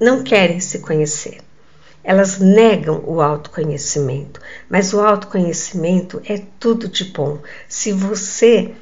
não 0.01 0.23
querem 0.23 0.59
se 0.59 0.79
conhecer. 0.79 1.37
Elas 2.03 2.39
negam 2.39 3.03
o 3.05 3.21
autoconhecimento, 3.21 4.41
mas 4.67 4.91
o 4.91 5.01
autoconhecimento 5.01 6.19
é 6.25 6.41
tudo 6.59 6.87
de 6.87 7.05
bom. 7.05 7.37
Se 7.69 7.91
você 7.91 8.73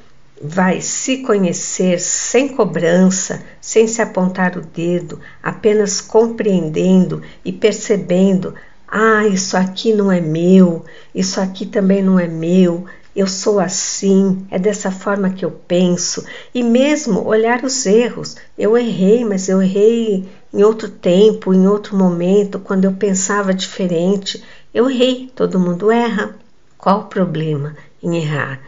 vai 0.42 0.80
se 0.80 1.18
conhecer 1.18 2.00
sem 2.00 2.48
cobrança, 2.48 3.42
sem 3.60 3.86
se 3.86 4.02
apontar 4.02 4.58
o 4.58 4.60
dedo, 4.60 5.20
apenas 5.40 6.00
compreendendo 6.00 7.22
e 7.44 7.52
percebendo: 7.52 8.54
ah, 8.88 9.26
isso 9.26 9.56
aqui 9.56 9.92
não 9.92 10.10
é 10.10 10.20
meu, 10.20 10.84
isso 11.14 11.40
aqui 11.40 11.64
também 11.64 12.02
não 12.02 12.18
é 12.18 12.26
meu, 12.26 12.84
eu 13.14 13.26
sou 13.26 13.60
assim, 13.60 14.44
é 14.50 14.58
dessa 14.58 14.90
forma 14.90 15.30
que 15.30 15.44
eu 15.44 15.50
penso, 15.50 16.24
e 16.52 16.62
mesmo 16.62 17.24
olhar 17.24 17.62
os 17.62 17.86
erros. 17.86 18.36
Eu 18.58 18.76
errei, 18.76 19.24
mas 19.24 19.48
eu 19.48 19.62
errei 19.62 20.28
em 20.52 20.62
outro 20.62 20.88
tempo, 20.88 21.54
em 21.54 21.68
outro 21.68 21.96
momento, 21.96 22.58
quando 22.58 22.84
eu 22.84 22.92
pensava 22.92 23.54
diferente. 23.54 24.42
Eu 24.74 24.90
errei, 24.90 25.30
todo 25.36 25.60
mundo 25.60 25.90
erra. 25.90 26.34
Qual 26.78 27.00
o 27.00 27.04
problema 27.04 27.76
em 28.02 28.16
errar? 28.16 28.60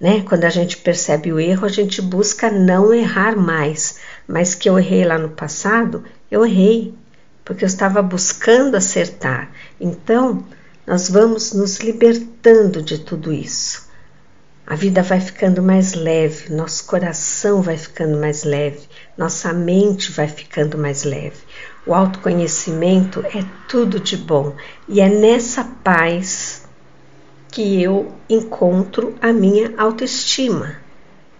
Né? 0.00 0.22
Quando 0.22 0.44
a 0.44 0.50
gente 0.50 0.78
percebe 0.78 1.32
o 1.32 1.38
erro, 1.38 1.66
a 1.66 1.68
gente 1.68 2.00
busca 2.00 2.50
não 2.50 2.94
errar 2.94 3.36
mais. 3.36 3.98
Mas 4.26 4.54
que 4.54 4.68
eu 4.68 4.78
errei 4.78 5.04
lá 5.04 5.18
no 5.18 5.28
passado, 5.28 6.04
eu 6.30 6.46
errei, 6.46 6.94
porque 7.44 7.64
eu 7.64 7.68
estava 7.68 8.00
buscando 8.00 8.76
acertar. 8.76 9.50
Então, 9.78 10.42
nós 10.86 11.10
vamos 11.10 11.52
nos 11.52 11.78
libertando 11.78 12.80
de 12.80 12.98
tudo 12.98 13.32
isso. 13.32 13.90
A 14.66 14.76
vida 14.76 15.02
vai 15.02 15.20
ficando 15.20 15.60
mais 15.60 15.94
leve, 15.94 16.52
nosso 16.52 16.86
coração 16.86 17.60
vai 17.60 17.76
ficando 17.76 18.16
mais 18.18 18.44
leve, 18.44 18.80
nossa 19.18 19.52
mente 19.52 20.12
vai 20.12 20.28
ficando 20.28 20.78
mais 20.78 21.02
leve. 21.02 21.38
O 21.84 21.92
autoconhecimento 21.92 23.20
é 23.26 23.44
tudo 23.68 23.98
de 23.98 24.16
bom 24.16 24.54
e 24.86 25.00
é 25.00 25.08
nessa 25.08 25.64
paz 25.64 26.62
que 27.50 27.82
eu 27.82 28.12
encontro 28.28 29.14
a 29.20 29.32
minha 29.32 29.74
autoestima. 29.76 30.76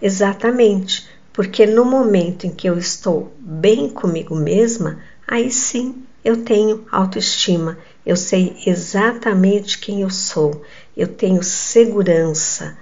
Exatamente, 0.01 1.07
porque 1.31 1.65
no 1.65 1.85
momento 1.85 2.45
em 2.45 2.51
que 2.51 2.67
eu 2.67 2.77
estou 2.77 3.31
bem 3.39 3.89
comigo 3.89 4.35
mesma, 4.35 4.99
aí 5.27 5.51
sim 5.51 6.03
eu 6.23 6.43
tenho 6.43 6.85
autoestima, 6.91 7.77
eu 8.05 8.15
sei 8.15 8.57
exatamente 8.65 9.79
quem 9.79 10.01
eu 10.01 10.09
sou, 10.09 10.61
eu 10.95 11.07
tenho 11.07 11.41
segurança, 11.41 12.77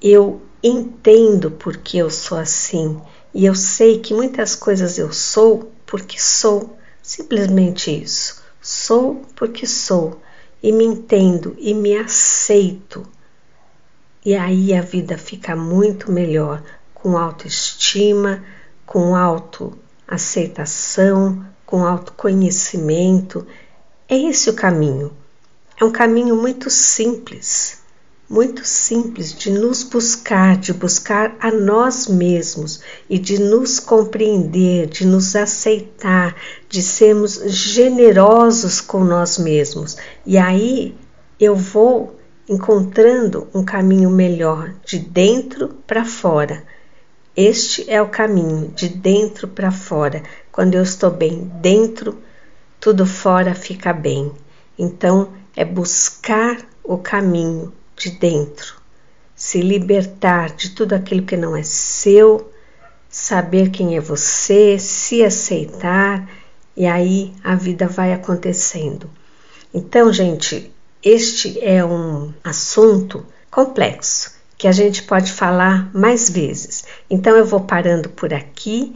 eu 0.00 0.40
entendo 0.62 1.50
porque 1.50 1.98
eu 1.98 2.10
sou 2.10 2.38
assim. 2.38 3.00
E 3.34 3.44
eu 3.44 3.54
sei 3.54 3.98
que 3.98 4.14
muitas 4.14 4.54
coisas 4.54 4.98
eu 4.98 5.12
sou 5.12 5.70
porque 5.84 6.18
sou, 6.18 6.76
simplesmente 7.02 7.90
isso. 8.02 8.42
Sou 8.60 9.22
porque 9.34 9.66
sou 9.66 10.20
e 10.62 10.72
me 10.72 10.84
entendo 10.84 11.54
e 11.58 11.74
me 11.74 11.96
aceito. 11.96 13.06
E 14.24 14.34
aí 14.34 14.74
a 14.74 14.80
vida 14.80 15.16
fica 15.16 15.54
muito 15.54 16.10
melhor, 16.10 16.60
com 16.94 17.16
autoestima, 17.16 18.42
com 18.84 19.14
autoaceitação, 19.14 21.46
com 21.64 21.84
autoconhecimento. 21.84 23.46
É 24.08 24.16
esse 24.16 24.50
o 24.50 24.54
caminho. 24.54 25.12
É 25.78 25.84
um 25.84 25.92
caminho 25.92 26.34
muito 26.34 26.70
simples, 26.70 27.75
muito 28.28 28.64
simples 28.64 29.32
de 29.32 29.50
nos 29.50 29.84
buscar, 29.84 30.56
de 30.56 30.72
buscar 30.72 31.36
a 31.38 31.50
nós 31.50 32.08
mesmos 32.08 32.80
e 33.08 33.18
de 33.18 33.40
nos 33.40 33.78
compreender, 33.78 34.86
de 34.88 35.06
nos 35.06 35.36
aceitar, 35.36 36.34
de 36.68 36.82
sermos 36.82 37.40
generosos 37.46 38.80
com 38.80 39.04
nós 39.04 39.38
mesmos. 39.38 39.96
E 40.24 40.36
aí 40.36 40.96
eu 41.38 41.54
vou 41.54 42.16
encontrando 42.48 43.48
um 43.54 43.64
caminho 43.64 44.10
melhor 44.10 44.74
de 44.84 44.98
dentro 44.98 45.68
para 45.86 46.04
fora. 46.04 46.64
Este 47.36 47.88
é 47.88 48.00
o 48.00 48.08
caminho 48.08 48.68
de 48.74 48.88
dentro 48.88 49.46
para 49.46 49.70
fora. 49.70 50.22
Quando 50.50 50.74
eu 50.74 50.82
estou 50.82 51.10
bem 51.10 51.50
dentro, 51.60 52.18
tudo 52.80 53.04
fora 53.04 53.54
fica 53.54 53.92
bem. 53.92 54.32
Então, 54.78 55.28
é 55.54 55.64
buscar 55.64 56.58
o 56.82 56.98
caminho 56.98 57.72
de 58.06 58.18
dentro, 58.18 58.76
se 59.34 59.60
libertar 59.60 60.54
de 60.54 60.70
tudo 60.70 60.94
aquilo 60.94 61.26
que 61.26 61.36
não 61.36 61.56
é 61.56 61.62
seu, 61.64 62.52
saber 63.08 63.70
quem 63.70 63.96
é 63.96 64.00
você, 64.00 64.78
se 64.78 65.24
aceitar 65.24 66.28
e 66.76 66.86
aí 66.86 67.32
a 67.42 67.54
vida 67.56 67.88
vai 67.88 68.12
acontecendo. 68.12 69.10
Então, 69.74 70.12
gente, 70.12 70.72
este 71.02 71.58
é 71.60 71.84
um 71.84 72.32
assunto 72.44 73.26
complexo 73.50 74.36
que 74.56 74.68
a 74.68 74.72
gente 74.72 75.02
pode 75.02 75.32
falar 75.32 75.90
mais 75.92 76.30
vezes. 76.30 76.84
Então 77.10 77.36
eu 77.36 77.44
vou 77.44 77.60
parando 77.60 78.08
por 78.08 78.32
aqui 78.32 78.94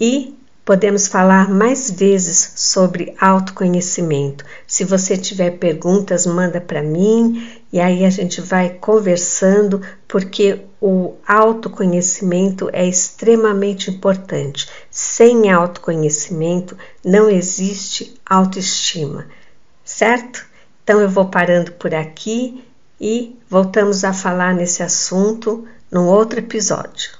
e 0.00 0.37
podemos 0.68 1.08
falar 1.08 1.48
mais 1.48 1.90
vezes 1.90 2.52
sobre 2.56 3.14
autoconhecimento. 3.18 4.44
Se 4.66 4.84
você 4.84 5.16
tiver 5.16 5.52
perguntas, 5.52 6.26
manda 6.26 6.60
para 6.60 6.82
mim 6.82 7.58
e 7.72 7.80
aí 7.80 8.04
a 8.04 8.10
gente 8.10 8.42
vai 8.42 8.68
conversando, 8.68 9.80
porque 10.06 10.60
o 10.78 11.14
autoconhecimento 11.26 12.68
é 12.70 12.86
extremamente 12.86 13.90
importante. 13.90 14.68
Sem 14.90 15.50
autoconhecimento 15.50 16.76
não 17.02 17.30
existe 17.30 18.20
autoestima, 18.26 19.26
certo? 19.82 20.44
Então 20.84 21.00
eu 21.00 21.08
vou 21.08 21.30
parando 21.30 21.72
por 21.72 21.94
aqui 21.94 22.62
e 23.00 23.38
voltamos 23.48 24.04
a 24.04 24.12
falar 24.12 24.54
nesse 24.54 24.82
assunto 24.82 25.66
num 25.90 26.08
outro 26.08 26.40
episódio. 26.40 27.17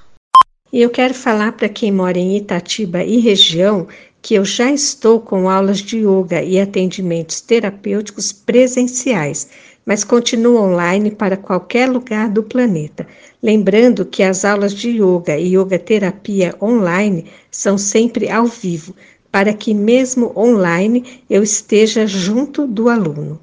E 0.71 0.81
eu 0.81 0.89
quero 0.89 1.13
falar 1.13 1.53
para 1.53 1.67
quem 1.67 1.91
mora 1.91 2.17
em 2.17 2.37
Itatiba 2.37 3.03
e 3.03 3.19
região 3.19 3.87
que 4.21 4.35
eu 4.35 4.45
já 4.45 4.71
estou 4.71 5.19
com 5.19 5.49
aulas 5.49 5.79
de 5.79 5.99
yoga 5.99 6.43
e 6.43 6.59
atendimentos 6.59 7.41
terapêuticos 7.41 8.31
presenciais, 8.31 9.47
mas 9.85 10.03
continuo 10.03 10.61
online 10.61 11.09
para 11.09 11.37
qualquer 11.37 11.89
lugar 11.89 12.29
do 12.29 12.43
planeta. 12.43 13.07
Lembrando 13.41 14.05
que 14.05 14.21
as 14.21 14.45
aulas 14.45 14.73
de 14.73 14.89
yoga 14.89 15.37
e 15.37 15.55
yoga 15.55 15.79
terapia 15.79 16.53
online 16.61 17.25
são 17.49 17.77
sempre 17.77 18.29
ao 18.29 18.45
vivo, 18.45 18.93
para 19.31 19.53
que 19.53 19.73
mesmo 19.73 20.31
online 20.35 21.23
eu 21.29 21.41
esteja 21.41 22.05
junto 22.05 22.67
do 22.67 22.89
aluno. 22.89 23.39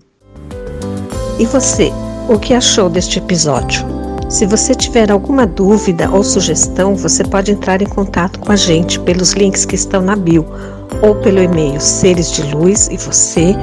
E 1.39 1.47
você? 1.47 1.91
O 2.29 2.39
que 2.39 2.55
achou 2.55 2.89
deste 2.89 3.19
episódio? 3.19 3.96
Se 4.29 4.45
você 4.45 4.75
tiver 4.75 5.11
alguma 5.11 5.47
dúvida 5.47 6.11
ou 6.11 6.25
sugestão, 6.25 6.97
você 6.97 7.23
pode 7.23 7.53
entrar 7.53 7.81
em 7.81 7.87
contato 7.87 8.41
com 8.41 8.51
a 8.51 8.57
gente 8.57 8.99
pelos 9.01 9.33
links 9.33 9.65
que 9.65 9.77
estão 9.77 10.03
na 10.03 10.17
bio 10.17 10.45
ou 11.01 11.15
pelo 11.17 11.41
e-mail 11.41 11.81
seres 11.81 12.33
de 12.33 12.43
luz 12.55 12.89
e 12.91 12.97
você 12.97 13.55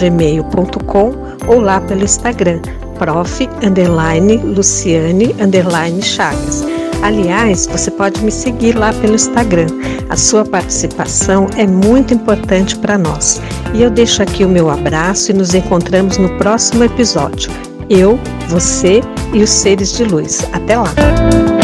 gmail.com 0.00 1.12
ou 1.46 1.60
lá 1.60 1.80
pelo 1.80 2.04
Instagram 2.04 2.60
prof 2.98 3.48
underline 3.62 4.38
Luciane 4.38 5.34
underline 5.40 6.02
Chagas. 6.02 6.64
Aliás, 7.02 7.66
você 7.66 7.90
pode 7.90 8.24
me 8.24 8.32
seguir 8.32 8.74
lá 8.76 8.92
pelo 8.94 9.14
Instagram. 9.14 9.66
A 10.08 10.16
sua 10.16 10.44
participação 10.44 11.46
é 11.56 11.66
muito 11.66 12.14
importante 12.14 12.76
para 12.76 12.96
nós. 12.96 13.40
E 13.74 13.82
eu 13.82 13.90
deixo 13.90 14.22
aqui 14.22 14.44
o 14.44 14.48
meu 14.48 14.70
abraço 14.70 15.30
e 15.30 15.34
nos 15.34 15.54
encontramos 15.54 16.16
no 16.16 16.36
próximo 16.38 16.84
episódio. 16.84 17.50
Eu, 17.88 18.18
você 18.48 19.02
e 19.36 19.42
os 19.42 19.50
seres 19.50 19.92
de 19.92 20.04
luz. 20.04 20.48
Até 20.50 20.78
lá! 20.78 21.55